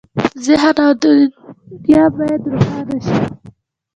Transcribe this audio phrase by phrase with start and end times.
[0.45, 3.19] ذهن او دنیا باید روښانه شي.